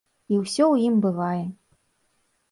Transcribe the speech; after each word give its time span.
І 0.31 0.37
ўсё 0.43 0.61
ў 0.73 0.87
ім 0.87 0.95
бывае. 1.03 1.43